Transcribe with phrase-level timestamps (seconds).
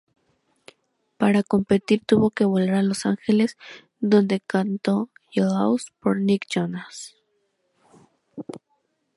[1.19, 3.55] Para competir tuvo que volar a Los Ángeles,
[3.99, 7.17] donde cantó "Jealous" por Nick Jonas.